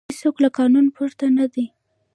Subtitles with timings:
[0.11, 1.65] هیڅوک له قانون پورته نه دی